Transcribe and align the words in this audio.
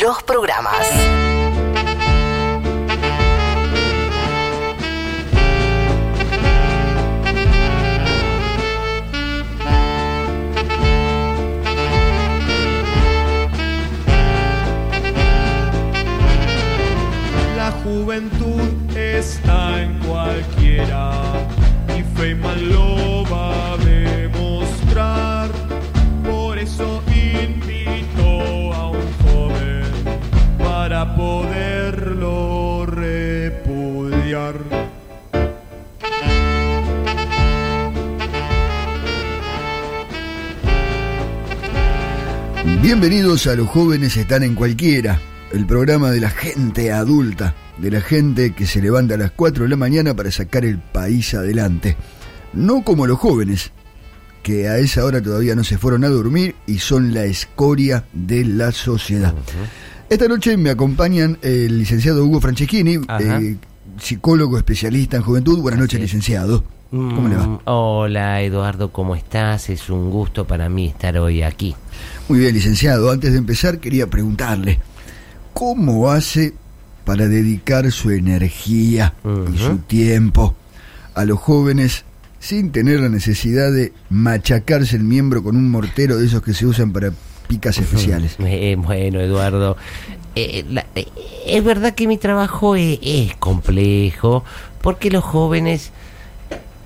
los 0.00 0.22
programas. 0.22 0.86
La 17.56 17.70
juventud 17.84 18.96
está 18.96 19.82
en 19.82 19.98
cualquiera 19.98 21.12
y 21.96 22.02
Feynman 22.16 22.70
lo 22.70 23.24
va 23.30 23.69
para 31.00 31.16
poderlo 31.16 32.84
repudiar. 32.84 34.54
Bienvenidos 42.82 43.46
a 43.46 43.54
Los 43.54 43.68
jóvenes 43.68 44.18
están 44.18 44.42
en 44.42 44.54
cualquiera, 44.54 45.18
el 45.52 45.64
programa 45.64 46.10
de 46.10 46.20
la 46.20 46.28
gente 46.28 46.92
adulta, 46.92 47.54
de 47.78 47.90
la 47.90 48.02
gente 48.02 48.52
que 48.54 48.66
se 48.66 48.82
levanta 48.82 49.14
a 49.14 49.18
las 49.18 49.30
4 49.30 49.64
de 49.64 49.70
la 49.70 49.76
mañana 49.76 50.14
para 50.14 50.30
sacar 50.30 50.66
el 50.66 50.78
país 50.78 51.32
adelante. 51.32 51.96
No 52.52 52.84
como 52.84 53.06
los 53.06 53.18
jóvenes, 53.18 53.72
que 54.42 54.68
a 54.68 54.76
esa 54.76 55.06
hora 55.06 55.22
todavía 55.22 55.54
no 55.54 55.64
se 55.64 55.78
fueron 55.78 56.04
a 56.04 56.08
dormir 56.08 56.56
y 56.66 56.78
son 56.78 57.14
la 57.14 57.24
escoria 57.24 58.04
de 58.12 58.44
la 58.44 58.70
sociedad. 58.72 59.34
Esta 60.10 60.26
noche 60.26 60.56
me 60.56 60.70
acompañan 60.70 61.38
el 61.40 61.78
licenciado 61.78 62.24
Hugo 62.24 62.40
Franceschini, 62.40 62.98
eh, 63.20 63.56
psicólogo 63.96 64.58
especialista 64.58 65.16
en 65.16 65.22
juventud. 65.22 65.60
Buenas 65.60 65.78
noches, 65.78 65.98
es. 66.00 66.02
licenciado. 66.02 66.64
¿Cómo 66.90 67.28
le 67.28 67.36
va? 67.36 67.46
Mm, 67.46 67.60
Hola 67.66 68.42
Eduardo, 68.42 68.90
¿cómo 68.90 69.14
estás? 69.14 69.70
Es 69.70 69.88
un 69.88 70.10
gusto 70.10 70.48
para 70.48 70.68
mí 70.68 70.88
estar 70.88 71.16
hoy 71.16 71.42
aquí. 71.42 71.76
Muy 72.28 72.40
bien, 72.40 72.52
licenciado. 72.52 73.12
Antes 73.12 73.30
de 73.30 73.38
empezar, 73.38 73.78
quería 73.78 74.08
preguntarle, 74.08 74.80
¿cómo 75.54 76.10
hace 76.10 76.54
para 77.04 77.28
dedicar 77.28 77.88
su 77.92 78.10
energía 78.10 79.14
y 79.54 79.58
su 79.58 79.78
tiempo 79.78 80.56
a 81.14 81.24
los 81.24 81.38
jóvenes 81.38 82.04
sin 82.40 82.72
tener 82.72 82.98
la 82.98 83.08
necesidad 83.08 83.70
de 83.70 83.92
machacarse 84.08 84.96
el 84.96 85.04
miembro 85.04 85.44
con 85.44 85.56
un 85.56 85.70
mortero 85.70 86.16
de 86.16 86.26
esos 86.26 86.42
que 86.42 86.52
se 86.52 86.66
usan 86.66 86.92
para 86.92 87.12
picas 87.50 87.76
especiales? 87.78 88.36
Eh, 88.40 88.76
bueno 88.78 89.20
Eduardo, 89.20 89.76
eh, 90.34 90.64
la- 90.70 90.86
eh, 90.94 91.06
es 91.46 91.62
verdad 91.64 91.94
que 91.94 92.06
mi 92.06 92.16
trabajo 92.16 92.76
e- 92.76 92.98
es, 93.02 93.34
complejo 93.36 94.44
porque 94.80 95.10
los 95.10 95.24
jóvenes 95.24 95.90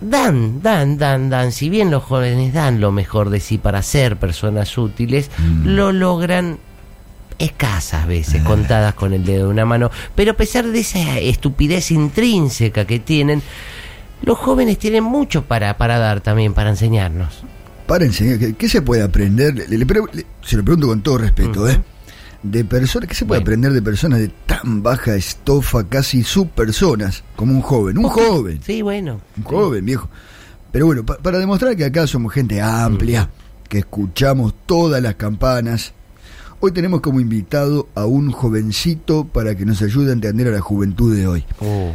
dan, 0.01 0.63
dan, 0.63 0.99
dan, 0.99 1.31
dan. 1.31 1.53
Si 1.53 1.69
bien 1.71 1.91
los 1.91 2.03
jóvenes 2.03 2.53
dan 2.53 2.81
lo 2.81 2.91
mejor 2.93 3.31
de 3.31 3.41
sí 3.41 3.59
para 3.59 3.83
ser 3.83 4.17
personas 4.17 4.77
útiles, 4.77 5.31
lo 5.65 5.93
logran 5.93 6.59
escasas 7.39 8.07
veces, 8.07 8.43
contadas 8.43 8.95
con 8.95 9.13
el 9.13 9.25
dedo 9.25 9.47
de 9.47 9.51
una 9.53 9.65
mano. 9.65 9.91
Pero 10.15 10.33
a 10.33 10.35
pesar 10.35 10.67
de 10.67 10.81
esa 10.81 11.19
estupidez 11.19 11.91
intrínseca 11.91 12.85
que 12.87 12.99
tienen, 12.99 13.43
los 14.23 14.39
jóvenes 14.39 14.79
tienen 14.79 15.05
mucho 15.05 15.43
para, 15.45 15.77
para 15.77 15.99
dar 15.99 16.21
también, 16.21 16.55
para 16.55 16.71
enseñarnos. 16.71 17.43
Para 17.87 18.05
enseñar, 18.05 18.39
¿qué, 18.39 18.55
qué 18.55 18.69
se 18.69 18.81
puede 18.83 19.03
aprender? 19.03 19.55
Le- 19.55 19.67
le 19.69 19.77
le- 19.85 20.27
se 20.43 20.57
lo 20.57 20.65
pregunto 20.65 20.87
con 20.89 21.03
todo 21.03 21.19
respeto. 21.19 21.69
¿eh? 21.69 21.81
De 22.43 22.65
personas, 22.65 23.09
¿qué 23.09 23.15
se 23.15 23.25
puede 23.27 23.41
Bueno. 23.41 23.45
aprender 23.45 23.73
de 23.73 23.83
personas 23.83 24.19
de 24.21 24.29
tan 24.47 24.83
baja 24.83 25.15
estofa, 25.15 25.85
casi 25.89 26.23
subpersonas, 26.23 27.23
como 27.37 27.53
un 27.53 27.61
joven? 27.63 27.99
Un 27.99 28.05
joven. 28.05 28.61
Sí, 28.65 28.83
bueno. 28.83 29.21
Un 29.37 29.43
joven, 29.45 29.85
viejo. 29.85 30.09
Pero 30.73 30.87
bueno, 30.87 31.05
pa- 31.05 31.19
para 31.19 31.39
demostrar 31.39 31.77
que 31.77 31.85
acá 31.85 32.07
somos 32.07 32.33
gente 32.33 32.61
amplia, 32.61 33.31
que 33.69 33.79
escuchamos 33.79 34.55
todas 34.67 35.03
las 35.03 35.15
campanas, 35.17 35.93
hoy 36.61 36.73
tenemos 36.73 37.01
como 37.01 37.21
invitado 37.21 37.89
a 37.95 38.07
un 38.07 38.31
jovencito 38.33 39.25
para 39.27 39.55
que 39.55 39.65
nos 39.67 39.81
ayude 39.83 40.11
a 40.11 40.13
entender 40.15 40.49
a 40.49 40.53
la 40.53 40.61
juventud 40.61 41.15
de 41.15 41.27
hoy. 41.27 41.45
Uh, 41.61 41.93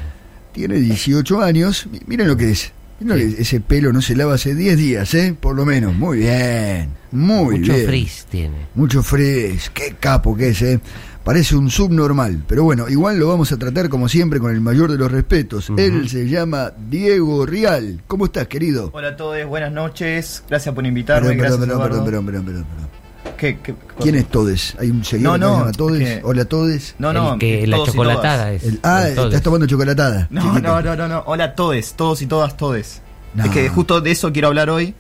Tiene 0.53 0.75
18 0.79 1.41
años, 1.41 1.88
mi- 1.91 2.01
miren 2.07 2.27
lo 2.27 2.38
que 2.38 2.51
es. 2.51 2.71
Ese 2.99 3.61
pelo 3.61 3.93
no 3.93 4.01
se 4.01 4.15
lava 4.15 4.33
hace 4.33 4.53
10 4.55 4.77
días, 4.77 5.13
¿eh? 5.13 5.35
Por 5.39 5.55
lo 5.55 5.65
menos. 5.65 5.95
Muy 5.95 6.19
bien. 6.19 6.89
Muy 7.11 7.59
mucho 7.59 7.73
bien. 7.73 7.85
frizz 7.85 8.25
tiene. 8.25 8.67
Mucho 8.75 9.01
frizz. 9.01 9.69
Qué 9.69 9.95
capo 9.99 10.35
que 10.35 10.49
es, 10.49 10.61
¿eh? 10.61 10.79
Parece 11.23 11.55
un 11.55 11.69
subnormal. 11.69 12.43
Pero 12.47 12.63
bueno, 12.63 12.89
igual 12.89 13.17
lo 13.17 13.27
vamos 13.27 13.51
a 13.51 13.57
tratar 13.57 13.88
como 13.89 14.09
siempre 14.09 14.39
con 14.39 14.51
el 14.51 14.61
mayor 14.61 14.91
de 14.91 14.97
los 14.97 15.11
respetos. 15.11 15.71
Él 15.77 16.09
se 16.09 16.27
llama 16.27 16.73
Diego 16.89 17.45
Rial. 17.45 18.01
¿Cómo 18.07 18.25
estás, 18.25 18.47
querido? 18.47 18.89
Hola 18.93 19.09
a 19.09 19.15
todos, 19.15 19.45
buenas 19.45 19.71
noches. 19.71 20.43
Gracias 20.49 20.73
por 20.75 20.85
invitarme. 20.85 21.29
Perdón, 21.29 21.38
perdón, 21.38 21.57
gracias, 21.59 21.67
perdón, 21.67 21.88
Eduardo. 21.88 22.05
perdón, 22.05 22.25
perdón, 22.25 22.45
perdón, 22.45 22.65
perdón. 22.65 22.98
¿Qué, 23.39 23.57
qué- 23.63 23.73
¿Quién 24.01 24.16
es 24.16 24.25
Todes? 24.27 24.75
¿Hay 24.79 24.89
un 24.91 25.03
seguidor 25.03 25.39
No, 25.39 25.45
que 25.45 25.51
no, 25.51 25.53
se 25.53 25.59
llama 25.59 25.72
Todes? 25.72 26.01
es 26.07 26.17
que- 26.19 26.25
Hola, 26.25 26.45
Todes. 26.45 26.95
No, 27.00 27.13
no, 27.13 27.33
el 27.33 27.39
que, 27.39 27.67
la 27.67 27.77
chocolatada 27.85 28.51
es. 28.53 28.63
El- 28.63 28.79
ah, 28.83 29.07
estás 29.07 29.41
tomando 29.41 29.66
chocolatada. 29.66 30.27
No, 30.29 30.59
no, 30.59 30.81
no, 30.81 30.95
no, 30.95 31.07
no. 31.07 31.23
Hola 31.25 31.44
a 31.45 31.55
todos, 31.55 31.94
todos 31.94 32.22
y 32.22 32.25
todas, 32.27 32.57
todes. 32.57 33.01
No. 33.33 33.45
Es 33.45 33.51
que 33.51 33.69
justo 33.69 34.01
de 34.01 34.11
eso 34.11 34.31
quiero 34.33 34.47
hablar 34.50 34.69
hoy, 34.69 34.94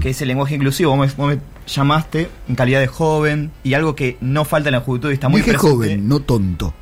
que 0.00 0.10
es 0.10 0.22
el 0.22 0.28
lenguaje 0.28 0.54
inclusivo. 0.54 0.96
Vos 0.96 1.08
me, 1.08 1.14
vos 1.22 1.34
me 1.34 1.40
llamaste 1.66 2.28
en 2.48 2.54
calidad 2.54 2.80
de 2.80 2.86
joven 2.86 3.50
y 3.64 3.74
algo 3.74 3.94
que 3.94 4.16
no 4.20 4.44
falta 4.44 4.68
en 4.68 4.74
la 4.74 4.80
juventud 4.80 5.10
y 5.10 5.14
está 5.14 5.28
muy 5.28 5.40
Dije 5.40 5.52
presente. 5.52 5.72
joven, 5.74 6.08
no 6.08 6.20
tonto. 6.20 6.72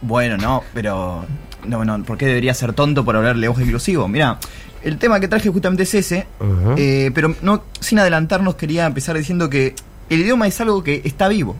Bueno, 0.00 0.36
no, 0.36 0.62
pero 0.74 1.24
no, 1.66 1.84
no, 1.84 2.02
¿por 2.04 2.16
qué 2.18 2.26
debería 2.26 2.54
ser 2.54 2.72
tonto 2.72 3.04
por 3.04 3.16
hablar 3.16 3.36
lenguaje 3.36 3.64
inclusivo? 3.64 4.08
Mira, 4.08 4.38
el 4.82 4.98
tema 4.98 5.20
que 5.20 5.28
traje 5.28 5.48
justamente 5.48 5.84
es 5.84 5.94
ese, 5.94 6.26
eh, 6.76 7.10
pero 7.14 7.34
no 7.42 7.64
sin 7.80 7.98
adelantarnos 7.98 8.56
quería 8.56 8.86
empezar 8.86 9.16
diciendo 9.16 9.48
que 9.50 9.74
el 10.14 10.20
idioma 10.20 10.46
es 10.46 10.60
algo 10.60 10.82
que 10.84 11.02
está 11.04 11.28
vivo, 11.28 11.56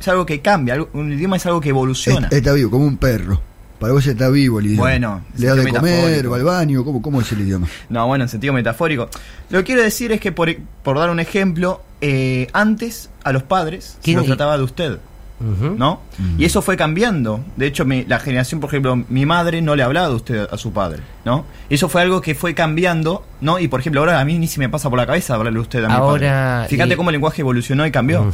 es 0.00 0.08
algo 0.08 0.26
que 0.26 0.40
cambia, 0.40 0.74
algo- 0.74 0.90
un 0.92 1.12
idioma 1.12 1.36
es 1.36 1.46
algo 1.46 1.60
que 1.60 1.70
evoluciona. 1.70 2.28
Es- 2.28 2.34
Está 2.38 2.52
vivo, 2.52 2.70
como 2.70 2.84
un 2.86 2.96
perro. 2.96 3.40
Para 3.78 3.92
vos 3.92 4.06
está 4.06 4.30
vivo 4.30 4.60
el 4.60 4.66
idioma. 4.66 4.82
Bueno, 4.82 5.22
Le 5.36 5.46
da 5.48 5.54
de 5.56 5.68
comer, 5.70 6.30
va 6.32 6.36
al 6.36 6.44
baño. 6.44 6.84
¿Cómo, 6.84 7.02
¿Cómo 7.02 7.20
es 7.20 7.30
el 7.32 7.40
idioma? 7.40 7.66
No, 7.90 8.06
bueno, 8.06 8.24
en 8.24 8.30
sentido 8.30 8.54
metafórico. 8.54 9.08
Lo 9.50 9.58
que 9.58 9.64
quiero 9.64 9.82
decir 9.82 10.10
es 10.12 10.20
que, 10.20 10.32
por, 10.32 10.54
por 10.82 10.98
dar 10.98 11.10
un 11.10 11.20
ejemplo, 11.20 11.82
eh, 12.00 12.46
antes 12.52 13.10
a 13.24 13.32
los 13.32 13.42
padres 13.42 13.96
se 13.96 14.00
¿Quién- 14.02 14.16
los 14.18 14.26
trataba 14.26 14.56
de 14.56 14.62
usted, 14.62 14.98
¿no? 15.40 16.00
Y 16.38 16.44
eso 16.44 16.62
fue 16.62 16.76
cambiando. 16.76 17.40
De 17.56 17.66
hecho, 17.66 17.84
mi- 17.84 18.04
la 18.04 18.18
generación, 18.18 18.60
por 18.60 18.70
ejemplo, 18.70 18.96
mi 19.08 19.26
madre 19.26 19.60
no 19.62 19.74
le 19.76 19.82
hablaba 19.82 20.08
de 20.08 20.14
usted 20.14 20.46
a 20.50 20.56
su 20.56 20.72
padre, 20.72 21.02
¿no? 21.24 21.44
Eso 21.68 21.88
fue 21.88 22.02
algo 22.02 22.20
que 22.20 22.34
fue 22.34 22.54
cambiando, 22.54 23.24
¿no? 23.40 23.58
Y, 23.58 23.68
por 23.68 23.80
ejemplo, 23.80 24.00
ahora 24.00 24.20
a 24.20 24.24
mí 24.24 24.38
ni 24.38 24.46
se 24.46 24.60
me 24.60 24.68
pasa 24.68 24.88
por 24.88 24.98
la 24.98 25.06
cabeza 25.06 25.34
hablarle 25.34 25.58
a 25.58 25.62
usted 25.62 25.84
a 25.84 25.88
mi 25.88 25.94
Ahora, 25.94 26.54
padre. 26.62 26.68
Fíjate 26.68 26.94
eh, 26.94 26.96
cómo 26.96 27.10
el 27.10 27.14
lenguaje 27.14 27.42
evolucionó 27.42 27.84
y 27.86 27.90
cambió. 27.90 28.32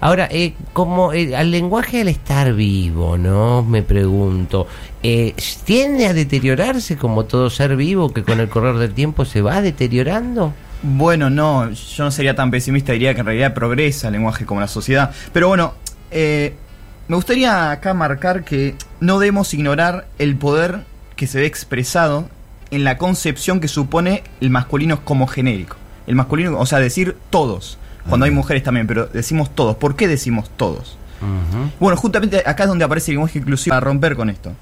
Ahora, 0.00 0.28
eh, 0.30 0.54
como 0.72 1.12
eh, 1.12 1.36
al 1.36 1.50
lenguaje 1.50 2.00
al 2.00 2.08
estar 2.08 2.52
vivo, 2.54 3.16
¿no? 3.18 3.62
Me 3.62 3.82
pregunto, 3.82 4.66
eh, 5.02 5.34
¿tiende 5.64 6.06
a 6.06 6.14
deteriorarse 6.14 6.96
como 6.96 7.24
todo 7.24 7.50
ser 7.50 7.76
vivo 7.76 8.12
que 8.12 8.22
con 8.22 8.40
el 8.40 8.48
correr 8.48 8.76
del 8.76 8.92
tiempo 8.94 9.24
se 9.24 9.42
va 9.42 9.60
deteriorando? 9.62 10.52
Bueno, 10.82 11.30
no, 11.30 11.70
yo 11.70 12.04
no 12.04 12.10
sería 12.10 12.34
tan 12.34 12.50
pesimista, 12.50 12.92
diría 12.92 13.14
que 13.14 13.20
en 13.20 13.26
realidad 13.26 13.54
progresa 13.54 14.08
el 14.08 14.14
lenguaje 14.14 14.44
como 14.44 14.60
la 14.60 14.68
sociedad. 14.68 15.12
Pero 15.32 15.48
bueno, 15.48 15.74
eh, 16.10 16.54
me 17.08 17.16
gustaría 17.16 17.70
acá 17.70 17.94
marcar 17.94 18.44
que 18.44 18.74
no 19.00 19.18
debemos 19.18 19.52
ignorar 19.54 20.06
el 20.18 20.36
poder 20.36 20.84
que 21.16 21.26
se 21.26 21.40
ve 21.40 21.46
expresado 21.46 22.28
en 22.70 22.84
la 22.84 22.98
concepción 22.98 23.60
que 23.60 23.68
supone 23.68 24.22
el 24.40 24.50
masculino 24.50 25.04
como 25.04 25.26
genérico. 25.26 25.76
El 26.06 26.14
masculino, 26.14 26.58
o 26.58 26.66
sea, 26.66 26.78
decir 26.78 27.16
todos, 27.30 27.78
cuando 28.08 28.26
hay 28.26 28.30
mujeres 28.30 28.62
también, 28.62 28.86
pero 28.86 29.06
decimos 29.06 29.54
todos. 29.54 29.76
¿Por 29.76 29.96
qué 29.96 30.06
decimos 30.06 30.50
todos? 30.56 30.96
Bueno, 31.80 31.96
justamente 31.96 32.42
acá 32.46 32.64
es 32.64 32.68
donde 32.68 32.84
aparece 32.84 33.10
el 33.10 33.16
lenguaje 33.16 33.38
inclusivo 33.38 33.72
para 33.74 33.80
romper 33.80 34.14
con 34.14 34.30
esto. 34.30 34.52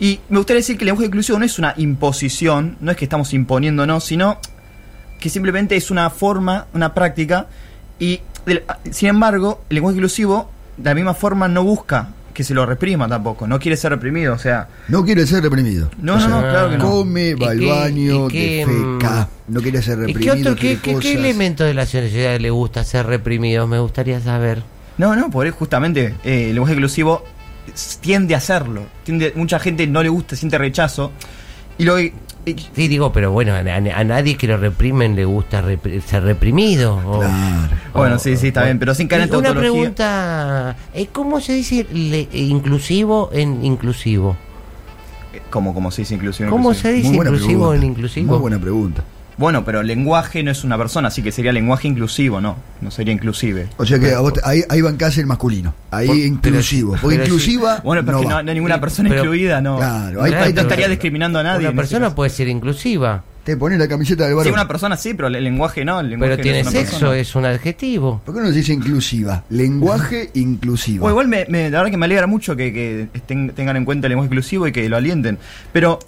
Y 0.00 0.20
me 0.28 0.38
gustaría 0.38 0.60
decir 0.60 0.76
que 0.76 0.84
el 0.84 0.86
lenguaje 0.86 1.06
inclusivo 1.06 1.38
no 1.38 1.44
es 1.44 1.58
una 1.58 1.74
imposición, 1.76 2.76
no 2.80 2.90
es 2.90 2.96
que 2.96 3.04
estamos 3.04 3.34
imponiéndonos, 3.34 4.02
sino 4.02 4.38
que 5.20 5.28
simplemente 5.30 5.76
es 5.76 5.90
una 5.90 6.10
forma, 6.10 6.66
una 6.72 6.92
práctica, 6.94 7.46
y 7.98 8.20
del- 8.46 8.64
sin 8.90 9.10
embargo, 9.10 9.62
el 9.68 9.74
lenguaje 9.76 9.96
inclusivo 9.96 10.50
de 10.76 10.84
la 10.90 10.94
misma 10.94 11.14
forma 11.14 11.46
no 11.46 11.62
busca 11.62 12.08
que 12.32 12.42
se 12.44 12.54
lo 12.54 12.64
reprima 12.64 13.06
tampoco, 13.06 13.46
no 13.46 13.58
quiere 13.58 13.76
ser 13.76 13.90
reprimido, 13.90 14.32
o 14.34 14.38
sea, 14.38 14.68
No 14.88 15.04
quiere 15.04 15.26
ser 15.26 15.42
reprimido. 15.42 15.90
No, 16.00 16.14
O 16.14 16.16
no, 16.16 16.20
sea, 16.22 16.28
no, 16.30 16.40
claro 16.40 16.70
que 16.70 16.78
no. 16.78 16.90
Come, 16.90 17.34
va 17.34 17.54
¿Y 17.54 17.58
al 17.58 17.66
baño, 17.66 18.28
qué, 18.28 18.64
defeca. 18.66 19.28
No 19.48 19.60
quiere 19.60 19.82
ser 19.82 19.98
¿Y 19.98 20.00
reprimido. 20.06 20.34
qué, 20.34 20.40
otro, 20.40 20.56
qué, 20.56 20.78
qué- 20.80 20.98
qué 21.00 21.12
elemento 21.14 21.64
de 21.64 21.74
la 21.74 21.84
sociedad 21.84 22.38
le 22.40 22.50
gusta 22.50 22.82
ser 22.84 23.06
reprimido? 23.06 23.66
Me 23.66 23.78
gustaría 23.78 24.20
saber. 24.20 24.62
no, 24.96 25.14
no, 25.16 25.30
por 25.30 25.46
eso 25.46 25.56
justamente 25.56 26.14
eh, 26.24 26.44
el 26.48 26.54
lenguaje 26.54 26.74
inclusivo 26.74 27.24
tiende 28.00 28.34
a 28.34 28.38
hacerlo, 28.38 28.84
tiende, 29.04 29.32
mucha 29.36 29.58
gente 29.58 29.86
no 29.86 30.02
le 30.02 30.08
gusta, 30.08 30.34
siente 30.36 30.56
rechazo, 30.56 31.12
y 31.78 31.84
lo 31.84 31.96
que 31.96 32.14
Sí, 32.74 32.88
digo, 32.88 33.12
pero 33.12 33.30
bueno, 33.32 33.54
a, 33.54 33.62
nadie 34.04 34.36
que 34.36 34.46
lo 34.46 34.56
reprimen 34.56 35.14
le 35.14 35.24
gusta 35.24 35.62
repri- 35.62 36.00
ser 36.00 36.22
reprimido. 36.24 36.96
o- 36.96 37.18
Claro. 37.20 37.68
Bueno, 37.94 38.18
sí, 38.18 38.36
sí, 38.36 38.48
está 38.48 38.64
bien, 38.64 38.78
pero 38.78 38.94
sin 38.94 39.08
caer 39.08 39.22
en 39.22 39.34
Una 39.36 39.54
pregunta, 39.54 40.76
eh, 40.94 41.08
¿cómo 41.12 41.40
se 41.40 41.52
dice 41.54 41.86
le- 41.92 42.28
inclusivo 42.32 43.30
en 43.32 43.64
inclusivo? 43.64 44.36
Como, 45.50 45.74
como 45.74 45.90
se 45.90 46.02
dice 46.02 46.14
inclusivo. 46.14 46.50
¿Cómo 46.50 46.70
inclusivo. 46.70 46.82
se 46.82 46.92
dice 46.94 47.14
inclusivo 47.14 47.48
pregunta. 47.70 47.76
en 47.76 47.84
inclusivo? 47.84 48.32
Muy 48.32 48.38
buena 48.40 48.58
pregunta. 48.58 49.04
Bueno, 49.40 49.64
pero 49.64 49.82
lenguaje 49.82 50.42
no 50.42 50.50
es 50.50 50.64
una 50.64 50.76
persona, 50.76 51.08
así 51.08 51.22
que 51.22 51.32
sería 51.32 51.50
lenguaje 51.50 51.88
inclusivo, 51.88 52.40
¿no? 52.42 52.56
No 52.82 52.90
sería 52.90 53.14
inclusive. 53.14 53.68
O 53.78 53.86
sea 53.86 53.98
que 53.98 54.12
a 54.12 54.20
vos 54.20 54.34
te- 54.34 54.40
ahí, 54.44 54.62
ahí 54.68 54.82
bancás 54.82 55.16
el 55.16 55.24
masculino. 55.26 55.74
Ahí 55.90 56.06
Por- 56.08 56.16
inclusivo. 56.16 56.90
pero- 56.92 57.00
Porque 57.02 57.16
pero 57.16 57.26
inclusiva. 57.26 57.80
Bueno, 57.82 58.02
pero 58.04 58.12
no 58.12 58.18
es 58.18 58.24
que 58.24 58.28
no, 58.28 58.36
va. 58.36 58.42
no 58.42 58.48
hay 58.50 58.54
ninguna 58.54 58.80
persona 58.80 59.08
Pero- 59.08 59.22
incluida, 59.24 59.60
no. 59.62 59.78
Claro, 59.78 60.22
ahí- 60.22 60.30
Claro, 60.30 60.44
ahí 60.44 60.50
no 60.50 60.54
te- 60.56 60.60
estaría 60.60 60.88
discriminando 60.88 61.38
a 61.38 61.42
nadie. 61.42 61.60
Una 61.60 61.68
en 61.70 61.72
ese 61.74 61.76
persona 61.78 62.06
caso. 62.06 62.16
puede 62.16 62.30
ser 62.30 62.48
inclusiva, 62.48 63.24
Te 63.42 63.56
pones 63.56 63.78
la 63.78 63.88
camiseta 63.88 64.24
del 64.24 64.32
Sí, 64.32 64.36
varón. 64.36 64.52
una 64.52 64.68
persona 64.68 64.96
sí, 64.98 65.14
pero 65.14 65.28
el 65.28 65.42
lenguaje 65.42 65.82
no. 65.86 65.98
El 66.00 66.10
lenguaje 66.10 66.32
pero 66.32 66.36
no 66.36 66.42
tiene 66.42 66.60
es 66.60 66.66
una 66.66 66.72
sexo, 66.72 66.90
persona. 66.98 67.16
es 67.16 67.34
un 67.34 67.44
adjetivo. 67.46 68.20
¿Por 68.26 68.34
qué 68.34 68.40
no 68.42 68.48
se 68.48 68.52
dice 68.52 68.72
inclusiva? 68.74 69.42
Lenguaje 69.48 70.30
inclusivo. 70.34 71.06
O 71.06 71.10
igual 71.10 71.26
me, 71.28 71.46
me- 71.48 71.70
la 71.70 71.78
verdad 71.78 71.90
que 71.90 71.96
me 71.96 72.04
alegra 72.04 72.26
mucho 72.26 72.54
que, 72.54 72.70
que 72.74 73.08
estén- 73.14 73.52
tengan 73.54 73.76
en 73.78 73.86
cuenta 73.86 74.06
el 74.06 74.10
lenguaje 74.10 74.26
inclusivo 74.26 74.66
y 74.66 74.72
que 74.72 74.86
lo 74.90 74.98
alienten. 74.98 75.38
Pero 75.72 75.98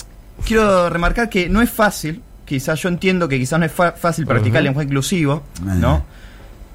quiero 0.45 0.91
remarcar 0.91 1.31
que 1.31 1.49
no 1.49 1.63
es 1.63 1.71
fácil, 1.71 2.21
quizás 2.53 2.79
yo 2.81 2.91
entiendo 2.91 3.29
que 3.29 3.39
quizás 3.39 3.59
no 3.59 3.65
es 3.65 3.73
fácil 3.73 4.27
practicar 4.27 4.59
el 4.59 4.65
lenguaje 4.65 4.87
inclusivo. 4.87 5.43
¿no? 5.65 6.05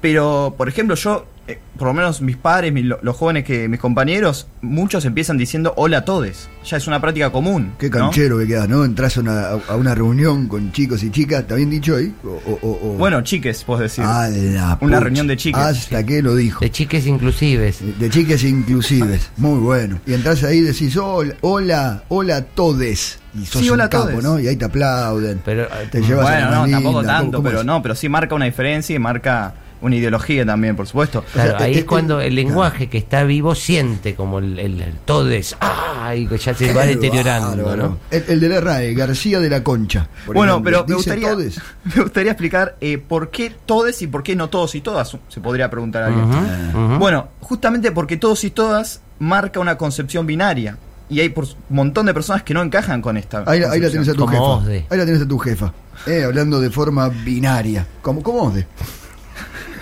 Pero, 0.00 0.54
por 0.56 0.68
ejemplo, 0.68 0.96
yo, 0.96 1.26
eh, 1.48 1.58
por 1.78 1.88
lo 1.88 1.94
menos 1.94 2.20
mis 2.20 2.36
padres, 2.36 2.72
mis- 2.72 2.84
lo- 2.84 2.98
los 3.02 3.16
jóvenes 3.16 3.44
que 3.44 3.68
mis 3.68 3.80
compañeros, 3.80 4.46
muchos 4.60 5.04
empiezan 5.04 5.38
diciendo 5.38 5.72
hola 5.76 5.98
a 5.98 6.04
todos. 6.04 6.48
Ya 6.64 6.76
es 6.76 6.86
una 6.86 7.00
práctica 7.00 7.30
común. 7.30 7.72
Qué 7.78 7.88
¿no? 7.88 7.98
canchero 7.98 8.38
que 8.38 8.46
quedas, 8.46 8.68
¿no? 8.68 8.84
Entras 8.84 9.16
a 9.16 9.20
una, 9.20 9.48
a 9.68 9.76
una 9.76 9.94
reunión 9.94 10.46
con 10.48 10.70
chicos 10.72 11.02
y 11.02 11.10
chicas, 11.10 11.40
¿está 11.40 11.54
bien 11.54 11.70
dicho 11.70 11.96
ahí? 11.96 12.14
O, 12.22 12.28
o- 12.28 12.58
o- 12.62 12.90
o- 12.90 12.94
Bueno, 12.98 13.22
chiques, 13.22 13.64
puedo 13.64 13.80
decir. 13.80 14.04
A 14.04 14.28
la 14.28 14.78
una 14.82 15.00
reunión 15.00 15.26
de 15.26 15.36
chiques. 15.36 15.60
Hasta 15.62 16.04
que 16.04 16.20
lo 16.22 16.34
dijo. 16.34 16.60
De 16.60 16.70
chiques 16.70 17.06
inclusives. 17.06 17.78
De 17.98 18.10
chiques 18.10 18.44
inclusives. 18.44 19.30
Muy 19.38 19.58
bueno. 19.58 19.98
Y 20.06 20.12
entras 20.14 20.44
ahí 20.44 20.58
y 20.58 20.60
decís, 20.62 20.96
hola, 20.96 21.34
hola, 21.40 22.02
hola 22.08 22.42
todes. 22.44 23.18
Y 23.40 23.46
sos 23.46 23.62
Sí, 23.62 23.70
un 23.70 23.78
capo, 23.78 23.98
todes. 24.04 24.22
¿no? 24.22 24.40
Y 24.40 24.48
ahí 24.48 24.56
te 24.56 24.64
aplauden. 24.64 25.40
Pero 25.44 25.66
Te 25.90 26.00
llevas 26.02 26.26
a 26.26 26.40
la 26.40 26.46
bueno, 26.48 26.66
no, 26.66 26.72
tampoco 26.72 27.02
tanto, 27.04 27.38
¿Cómo 27.38 27.48
pero 27.48 27.60
es? 27.60 27.66
no, 27.66 27.80
pero 27.82 27.94
sí 27.94 28.08
marca 28.08 28.34
una 28.34 28.46
diferencia 28.46 28.94
y 28.96 28.98
marca 28.98 29.54
una 29.80 29.96
ideología 29.96 30.44
también, 30.44 30.74
por 30.76 30.86
supuesto. 30.86 31.24
Claro, 31.32 31.54
O 31.54 31.58
sea, 31.58 31.66
ahí 31.66 31.74
es 31.78 31.84
cuando 31.84 32.20
el 32.20 32.34
lenguaje 32.34 32.88
que 32.88 32.98
está 32.98 33.24
vivo 33.24 33.54
siente 33.54 34.14
como 34.14 34.38
el, 34.38 34.58
el, 34.58 34.80
el 34.80 34.92
todes, 35.04 35.56
¡ah! 35.60 36.14
y 36.16 36.26
que 36.26 36.38
ya 36.38 36.54
se 36.54 36.72
va 36.72 36.84
deteriorando, 36.86 37.56
bárbaro. 37.64 37.82
¿no? 37.90 37.98
El, 38.10 38.24
el 38.28 38.40
de 38.40 38.48
la 38.48 38.60
RAE, 38.60 38.94
García 38.94 39.40
de 39.40 39.50
la 39.50 39.62
Concha. 39.62 40.08
Bueno, 40.26 40.52
ejemplo. 40.54 40.62
pero 40.64 40.84
me 40.88 40.94
gustaría, 40.94 41.30
todes. 41.30 41.60
me 41.96 42.02
gustaría 42.02 42.32
explicar 42.32 42.76
eh, 42.80 42.98
por 42.98 43.30
qué 43.30 43.52
todes 43.66 44.02
y 44.02 44.06
por 44.06 44.22
qué 44.22 44.34
no 44.36 44.48
todos 44.48 44.74
y 44.74 44.80
todas, 44.80 45.16
se 45.28 45.40
podría 45.40 45.70
preguntar 45.70 46.02
a 46.04 46.06
alguien. 46.06 46.24
Ujú. 46.24 46.98
Bueno, 46.98 47.28
justamente 47.40 47.92
porque 47.92 48.16
todos 48.16 48.42
y 48.44 48.50
todas 48.50 49.00
marca 49.18 49.60
una 49.60 49.76
concepción 49.78 50.26
binaria. 50.26 50.76
Y 51.10 51.20
hay 51.20 51.30
por 51.30 51.44
un 51.44 51.54
montón 51.70 52.04
de 52.04 52.12
personas 52.12 52.42
que 52.42 52.52
no 52.52 52.60
encajan 52.62 53.00
con 53.00 53.16
esta. 53.16 53.42
Ahí, 53.46 53.60
la- 53.60 53.70
ahí 53.70 53.80
la 53.80 53.88
concepción. 53.90 54.04
tenés 54.04 54.08
a 54.08 54.12
tu 54.12 54.18
Como 54.18 54.30
jefa. 54.32 54.42
Osde. 54.44 54.86
Ahí 54.90 54.98
la 54.98 55.06
tenés 55.06 55.22
a 55.22 55.26
tu 55.28 55.38
jefa. 55.38 55.72
Eh, 56.06 56.22
hablando 56.24 56.60
de 56.60 56.68
forma 56.68 57.08
binaria. 57.08 57.86
Como, 58.02 58.22
como 58.22 58.42
Osde. 58.42 58.66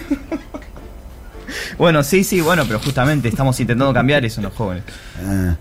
Bueno, 1.78 2.02
sí, 2.02 2.24
sí, 2.24 2.40
bueno, 2.40 2.64
pero 2.66 2.78
justamente 2.80 3.28
estamos 3.28 3.58
intentando 3.60 3.92
cambiar 3.92 4.24
eso 4.24 4.40
en 4.40 4.44
los 4.44 4.54
jóvenes. 4.54 4.82
Ah. 5.24 5.56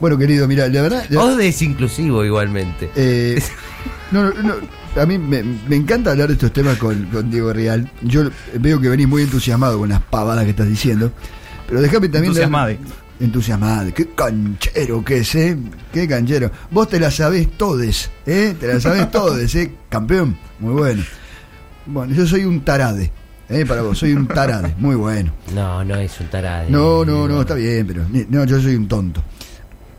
Bueno, 0.00 0.16
querido, 0.18 0.46
mira, 0.48 0.68
la 0.68 0.82
verdad. 0.82 1.04
la- 1.10 1.22
Osde 1.22 1.48
es 1.48 1.62
inclusivo 1.62 2.24
igualmente. 2.24 2.90
Eh, 2.94 3.40
no, 4.10 4.24
no, 4.32 4.42
no, 4.42 4.54
a 5.00 5.06
mí 5.06 5.18
me, 5.18 5.42
me 5.42 5.76
encanta 5.76 6.12
hablar 6.12 6.28
de 6.28 6.34
estos 6.34 6.52
temas 6.52 6.76
con, 6.78 7.06
con 7.06 7.30
Diego 7.30 7.52
Real. 7.52 7.90
Yo 8.02 8.30
veo 8.58 8.80
que 8.80 8.88
venís 8.88 9.08
muy 9.08 9.22
entusiasmado 9.22 9.78
con 9.78 9.88
las 9.88 10.00
pavadas 10.02 10.44
que 10.44 10.50
estás 10.50 10.68
diciendo. 10.68 11.12
Pero 11.68 11.80
déjame 11.80 12.08
también. 12.08 12.26
Entusiasmade. 12.32 12.78
Entusiasmado. 13.20 13.92
Qué 13.94 14.08
canchero 14.14 15.04
que 15.04 15.18
es, 15.18 15.34
¿eh? 15.34 15.56
Qué 15.92 16.06
canchero. 16.08 16.50
Vos 16.70 16.88
te 16.88 17.00
la 17.00 17.10
sabés 17.10 17.50
todes, 17.56 18.10
¿eh? 18.26 18.54
Te 18.58 18.66
la 18.68 18.80
sabés 18.80 19.10
todes, 19.10 19.54
¿eh? 19.56 19.72
Campeón. 19.88 20.36
Muy 20.60 20.72
bueno. 20.74 21.02
Bueno, 21.86 22.14
yo 22.14 22.26
soy 22.26 22.44
un 22.44 22.60
tarade. 22.64 23.10
¿eh? 23.48 23.64
Para 23.66 23.82
vos, 23.82 23.98
soy 23.98 24.12
un 24.12 24.26
tarade. 24.26 24.74
Muy 24.78 24.96
bueno. 24.96 25.32
No, 25.54 25.84
no 25.84 25.96
es 25.96 26.18
un 26.20 26.28
tarade. 26.28 26.70
No, 26.70 27.04
no, 27.04 27.28
no, 27.28 27.40
está 27.42 27.54
bien, 27.54 27.86
pero. 27.86 28.04
No, 28.30 28.44
yo 28.44 28.60
soy 28.60 28.74
un 28.74 28.88
tonto. 28.88 29.22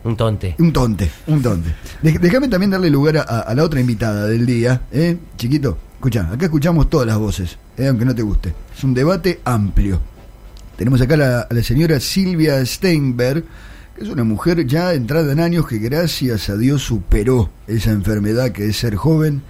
Un 0.04 0.16
tonte. 0.16 0.56
Un 0.60 0.72
tonte, 0.72 1.12
un 1.28 1.42
tonte. 1.42 1.74
Déjame 2.02 2.48
también 2.48 2.70
darle 2.70 2.92
lugar 2.92 3.18
a, 3.18 3.22
a 3.22 3.56
la 3.56 3.64
otra 3.64 3.80
invitada 3.80 4.28
del 4.28 4.46
día, 4.46 4.82
¿eh? 4.92 5.18
Chiquito, 5.36 5.80
escucha, 5.96 6.30
acá 6.32 6.46
escuchamos 6.46 6.92
todas 6.92 7.08
las 7.08 7.18
voces, 7.18 7.58
¿eh? 7.76 7.88
aunque 7.88 8.06
no 8.06 8.14
te 8.14 8.22
guste. 8.22 8.54
Es 8.78 8.84
un 8.84 8.94
debate 8.94 9.40
amplio. 9.46 10.00
Tenemos 10.78 11.02
acá 11.02 11.18
la, 11.18 11.42
a 11.42 11.52
la 11.52 11.64
señora 11.64 12.00
Silvia 12.00 12.64
Steinberg, 12.64 13.46
que 13.96 14.04
es 14.04 14.10
una 14.10 14.24
mujer 14.24 14.68
ya 14.68 14.94
entrada 14.94 15.32
en 15.32 15.40
años 15.40 15.68
que 15.68 15.80
gracias 15.80 16.50
a 16.50 16.58
Dios 16.58 16.84
superó 16.84 17.50
esa 17.66 17.90
enfermedad 17.92 18.52
que 18.52 18.68
es 18.68 18.78
ser 18.78 18.96
joven 18.96 19.42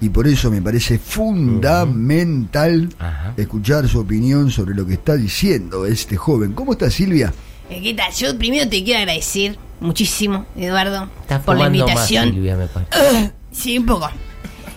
y 0.00 0.08
por 0.08 0.26
eso 0.26 0.50
me 0.50 0.62
parece 0.62 0.98
fundamental 0.98 2.88
escuchar 3.36 3.88
su 3.88 4.00
opinión 4.00 4.50
sobre 4.50 4.74
lo 4.74 4.86
que 4.86 4.94
está 4.94 5.16
diciendo 5.16 5.86
este 5.86 6.16
joven. 6.16 6.52
¿Cómo 6.52 6.72
está 6.72 6.90
Silvia? 6.90 7.32
¿Qué 7.68 7.94
tal? 7.94 8.12
Yo 8.12 8.36
primero 8.36 8.68
te 8.68 8.82
quiero 8.82 9.00
agradecer 9.00 9.56
muchísimo, 9.80 10.46
Eduardo, 10.56 11.08
por 11.28 11.30
la 11.30 11.40
fumando 11.40 11.60
más, 11.60 11.90
invitación. 11.90 12.30
Silvia, 12.32 12.56
me 12.56 12.66
parece. 12.66 13.32
sí, 13.52 13.78
un 13.78 13.86
poco. 13.86 14.10